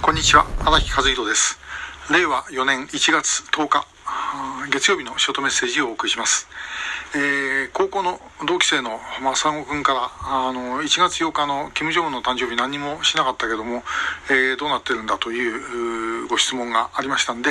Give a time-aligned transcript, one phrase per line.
[0.00, 0.46] こんにちは。
[0.64, 1.58] 荒木和弘です。
[2.10, 3.86] 令和4年1月10日
[4.70, 6.46] 月曜日のショートメッセージをお送りします。
[7.14, 13.82] えー、高校の同期生の、まあ、佐野君からあの1月8日の金正恩の誕生日何もしなかったけども、
[14.30, 17.50] えー、どうなってるんだというご質問がありましたんで、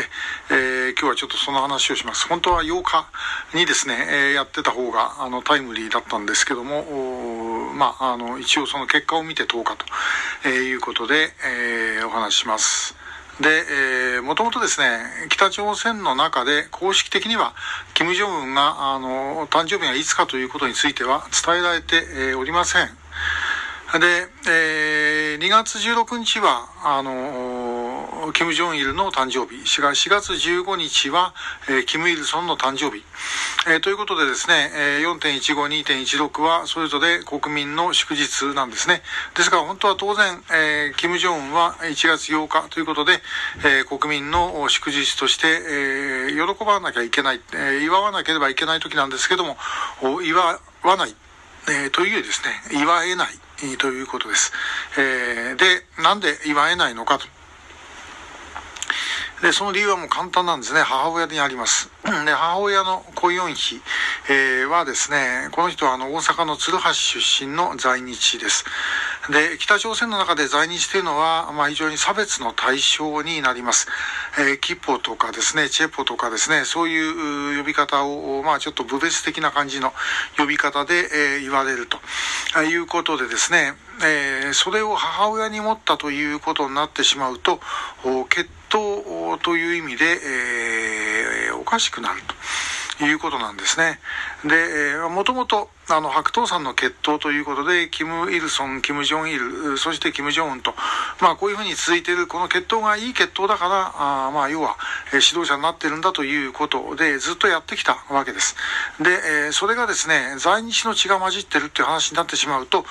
[0.51, 3.09] えー、今日はちょっとその話をします本当は8日
[3.55, 6.83] にですね、え、やってた方があのタイムリーだったんですけども
[7.74, 9.86] まあ、あの一応その結果を見て10日と
[10.46, 13.07] えいうことで、え、お話しします。
[13.39, 13.49] で、
[14.15, 17.54] えー、もともとですね、北朝鮮の中で公式的には、
[17.93, 22.87] 金正恩が、あの、誕生日がいつかということについては伝えられて、えー、おりません。
[24.00, 27.11] で、えー、2月16日は、あの、
[28.33, 31.33] キム・ジョンイルの誕生日、4月15日は、
[31.69, 33.03] えー、キム・イルソンの誕生日。
[33.67, 39.02] えー、ということでですね、えー、4.15、2.16はそれぞれ国民の祝日なんですね。
[39.36, 43.22] ですから本当は当然、えー、キム・ジョンは1月8日ということで、
[43.59, 49.58] えー、国民の祝日として、えー、喜ばなきゃいけない、えー、祝わなければいけない時なんですけども、
[50.23, 50.59] 祝わ
[50.97, 51.16] ない、
[51.69, 52.41] えー、というよりです
[52.72, 53.30] ね、祝えない。
[53.80, 54.53] ということです。
[55.00, 57.37] えー、で、なんで祝えないのかと。
[59.42, 60.82] で、その理由はもう簡単なんですね。
[60.82, 61.92] 母親にあります。
[62.04, 63.82] で、母親のコヨンヒ、
[64.30, 68.66] えー、はですね、この人はあの大阪の鶴橋出身の在日です。
[69.30, 73.88] で、北朝鮮の中で在日というのは、まあ非常に差別の対象になります。
[74.39, 79.94] えー、キポとかですね、チェポとかですね、そういう呼び方を、まあちょっと部別的な感じの
[80.38, 87.59] 呼び方で、えー、言われるということでですね、えー、それを母親に持ったということになってしまうと、
[88.30, 92.36] 血統という意味で、えー、おかしくなると。
[93.02, 94.00] いうことなんですね。
[94.44, 100.73] で、もともと、あの、白頭山の血統ということで、キム・イルソン、キム・ジョン・イル、そしてキム・ジョンウンと、
[101.22, 103.94] まあ、こういうふうに続いている、この血統がいい血統だから、
[104.28, 104.78] あまあ、要は、
[105.14, 108.56] 指導者になってるんだということで、ずっとやってきたわけです。
[109.00, 112.85] で、えそれがですね、在日の血が混じってるっていう話になってしまうと、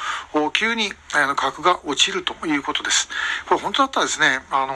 [0.54, 3.08] 急に、あの、格が落ちるということです。
[3.46, 4.74] これ本当だったらですね、あの、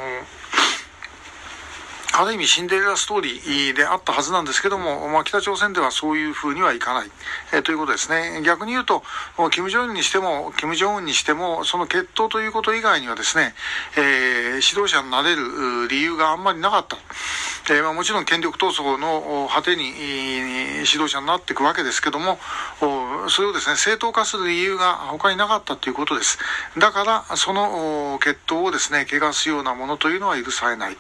[2.13, 7.11] ある意味シンデレラストーリーであったはずなんですけども、まあ、北朝鮮ではそういうふうにはいかない、
[7.53, 8.43] えー、ということですね。
[8.45, 9.03] 逆に言うと、
[9.51, 13.55] キム・ジョンにしても、キム・ジョンにしても、その決闘ということ以外にはですね、
[13.97, 16.97] えー、指導者になれる理由があんまりなかった。
[17.71, 22.39] えーまあ、もちろん権力闘争の果てに指導者になっていくわけですけども、
[23.29, 26.39] それをですね、正当化する理由が他になかったということです。
[26.79, 30.97] だから、その血統をですね、汚すようなものというのは許されない。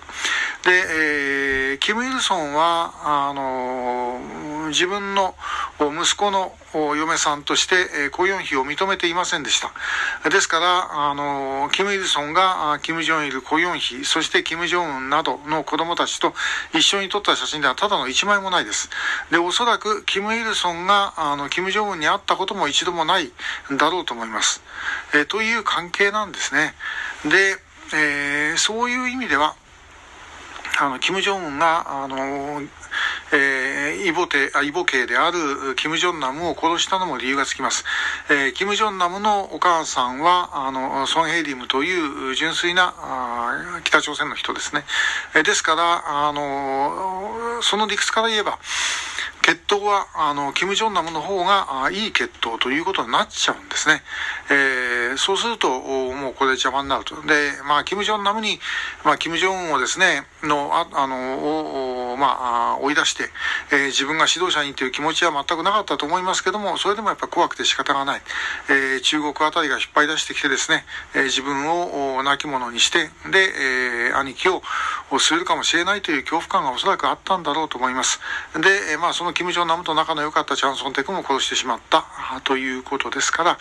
[0.64, 4.20] で、えー、キム・イルソンは、あの
[4.68, 5.34] 自分の
[5.78, 10.28] 息子の嫁さんとして、えー、コヨンヒを認めていませんでした。
[10.28, 16.34] ですから、あのキム・イルソンが、キム・ジョンイル、コヨンヒ、そしてキム・ジョンウンなどの子供たちと
[16.74, 18.90] 一緒に撮った写真ではただの一枚もないです。
[19.30, 23.32] で、おそらく、キム・イルソンが、あの、キム・ジョンウンに会ったことも一度もない
[23.70, 24.62] だろうと思います。
[25.14, 26.74] え、という関係なんですね。
[27.24, 27.56] で、
[27.92, 29.56] えー、そういう意味では、
[30.80, 32.62] あの、キム・ジョンが、あの、
[33.32, 37.84] えー、イボテ、イボ系であるキム・ジョンナムを殺したのも理由がつきます。
[38.30, 44.84] えー、キム・ジョンナムのお母さんは、あの、ソン・ヘイリムという純粋なあ北朝鮮の人ですね。
[45.34, 48.58] えー、ですから、あの、その理屈から言えば、
[49.50, 54.00] 血統は、あの、キム・ジョンナムの方があいい血統ということになっちゃうんですね。
[54.48, 57.20] えー、そうすると、もうこれ邪魔になると。
[57.22, 58.60] で、まあ、キム・ジョンナムに、
[59.04, 63.24] まあ、キム・ジョンをですね、の、ああの、まあ、追い出して、
[63.72, 68.22] えー、自分が指導者にという気持ちは全くなかったと思いますけども、それでもやっぱ怖くて仕方がない。
[68.68, 70.84] えー、中国あたりが引っ張り出してきてですね、
[71.14, 74.62] えー、自分を亡き者にして、で、えー、兄貴を
[75.18, 78.20] 据えるかもしれないという恐怖感がおそらくあったんだろうと思います。
[78.54, 82.04] で、まあ、そのキム・ジョンナムと仲の良かったチャンソンテクも殺してしまった
[82.44, 83.58] ということですから、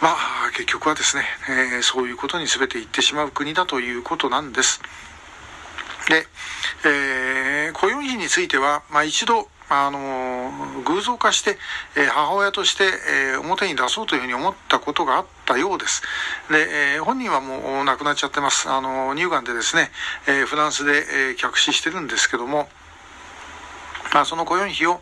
[0.00, 4.80] まあ、結局はですね、えー、そういうことに全て行ってしまう国だということなんです。
[6.08, 6.26] で、
[6.84, 11.58] えー、雇用費については、まあ一度、あの偶像化して、
[11.96, 12.84] え、母親として、
[13.34, 16.02] え、表に出そうというふうに思ったことがあったようです。
[16.50, 18.68] で、え、本人はもう亡くなっちゃってます。
[18.68, 19.90] あの乳がんでですね、
[20.26, 22.68] え、フランスで、え、客死してるんですけども、
[24.12, 25.00] まあ、その雇用費を、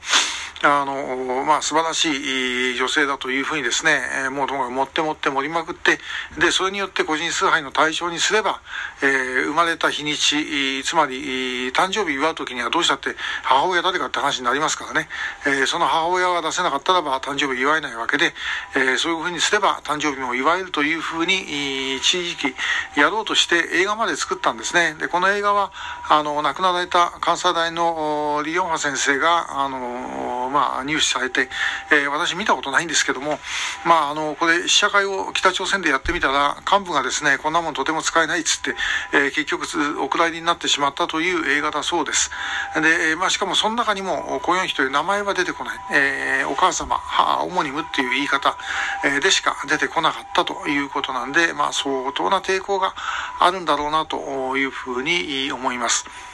[0.65, 4.01] あの、まあ、素晴らしい女性だというふうにですね、
[4.31, 5.99] もうともかく持って持って盛りまくって、
[6.39, 8.61] で、それによって個人崇拝の対象にすれば、
[9.03, 15.09] えー、生まれた日にち、つまり、誕生日祝う時にはどうしたって母親誰かって話になりますからね、
[15.47, 18.33] えー、その母親が出せなかったらば誕生日祝えないわけで、
[18.77, 22.55] え、そういうふうにすれば誕生日も祝えるというふうに、一時期
[22.97, 24.95] やろうとして映画まで作ったんですね。
[24.99, 25.73] で、この映画は、
[26.09, 31.49] あの、亡くなられた関西大のリ・ヨンハ先生が、あの、まあ、入手されて、
[31.91, 33.39] えー、私見たことないんですけども、
[33.85, 38.75] まあ、あの、これ、試写会を北朝鮮でやってみたら、幹部がですね、こんなもんとても使えないっつって、
[39.13, 39.67] えー、結局、
[40.01, 42.31] お蔵入りになってしまったという映画だそうです。
[42.75, 48.57] で、まあ、しかもその中にも、コヨンヒという名前は出てこない、えー、お母様、母、オモニムっていう言い方、
[49.05, 52.95] えでしか出てこなかったということなんで、まあ、相当な抵抗が
[53.39, 56.32] あるんだろうなというふうに思います。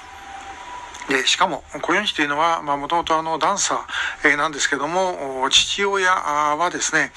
[1.09, 7.13] で、しかも、コヨンヒというのは、まあ、もともとあの、ダンサー、え、なんですけども、父親はですね、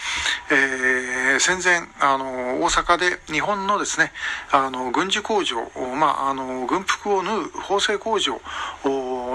[0.49, 4.13] えー、戦前、あの、大阪で日本のですね、
[4.51, 5.57] あの、軍事工場、
[5.95, 8.39] まあ、あの、軍服を縫う縫製工場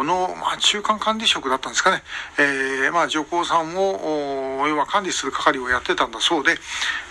[0.04, 2.02] の、まあ、中間管理職だったんですかね、
[2.38, 6.56] えー、まあ、女工さんを、要は管理する係をやってたんだそうで、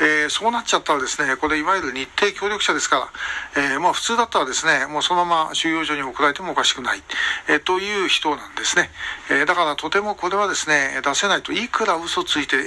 [0.01, 3.11] えー、そうなっちゃったらですね、これいわゆる日程協力者ですか
[3.55, 7.01] ら、えー、まあ、普通だったらですね、もうそのまま収容所に送られてもおかしくない。
[7.47, 8.89] えという人なんですね。
[9.29, 12.57] えだからとてもこれはですね、出せないといくら嘘ついて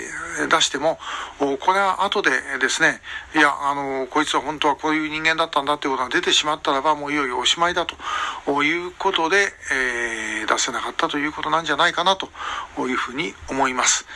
[0.49, 0.99] 出しても、
[1.39, 2.31] これは後で
[2.61, 3.01] ですね、
[3.35, 12.29] いや、あの、こいつは本当はこういう人間だったんだっていうことが出てしまったらば、もういよいよおしまいだということで、えー、出せなかったということなんじゃないかなと
[12.79, 14.07] いうふうに思います。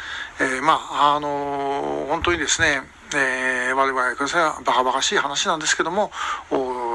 [0.40, 2.82] えー、まあ、あの本当にですね、
[3.14, 6.10] えー、我々からすれバカバカしい話なんですけども、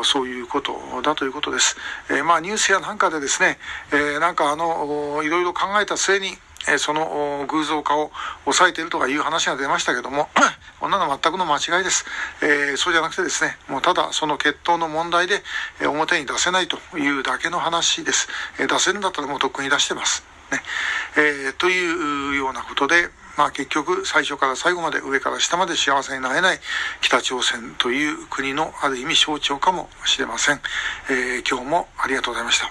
[0.04, 0.74] そういうこと
[1.04, 1.78] だということです。
[2.10, 3.60] えー、まあニュースやなんかでですね、
[3.92, 6.38] えー、なんかあの、いろいろ考えた末に、
[6.70, 8.12] えその偶像化を
[8.44, 10.30] 抑えているとかいう話が出ましたけども、
[10.80, 12.06] こんなの全くの間違いです。
[12.42, 15.42] えー、そうじゃなくてですね、もうただその決闘の問題で、
[15.82, 18.28] え表に出せないというだけの話です。
[18.60, 20.24] え出せるんだったらもうとっくに出してます。
[20.52, 20.62] ね。
[21.18, 26.60] えー、というようなことで、まあ結局最初から最後まで上から下まで幸せになれない
[27.02, 30.60] 北朝鮮という国のある意味象徴かもしれません。
[31.10, 32.66] えー、今日もありがとうございました。